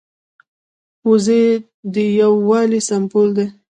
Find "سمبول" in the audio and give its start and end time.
2.89-3.29